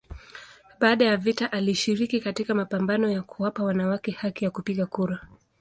Baada 0.79 1.05
ya 1.05 1.17
vita 1.17 1.51
alishiriki 1.51 2.19
katika 2.19 2.53
mapambano 2.55 3.11
ya 3.11 3.21
kuwapa 3.21 3.63
wanawake 3.63 4.11
haki 4.11 4.45
ya 4.45 4.51
kupiga 4.51 4.85
kura. 4.85 5.27